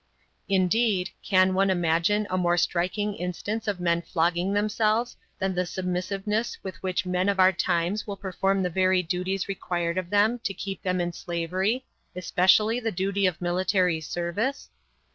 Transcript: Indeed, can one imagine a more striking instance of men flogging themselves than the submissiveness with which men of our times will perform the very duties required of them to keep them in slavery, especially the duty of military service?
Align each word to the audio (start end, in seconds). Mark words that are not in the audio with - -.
Indeed, 0.49 1.11
can 1.23 1.53
one 1.53 1.69
imagine 1.69 2.25
a 2.31 2.35
more 2.35 2.57
striking 2.57 3.13
instance 3.13 3.67
of 3.67 3.79
men 3.79 4.01
flogging 4.01 4.51
themselves 4.51 5.15
than 5.37 5.53
the 5.53 5.63
submissiveness 5.63 6.57
with 6.63 6.81
which 6.81 7.05
men 7.05 7.29
of 7.29 7.39
our 7.39 7.51
times 7.51 8.07
will 8.07 8.17
perform 8.17 8.63
the 8.63 8.71
very 8.71 9.03
duties 9.03 9.47
required 9.47 9.99
of 9.99 10.09
them 10.09 10.39
to 10.39 10.55
keep 10.55 10.81
them 10.81 10.99
in 11.01 11.13
slavery, 11.13 11.85
especially 12.15 12.79
the 12.79 12.91
duty 12.91 13.27
of 13.27 13.39
military 13.39 14.01
service? 14.01 14.71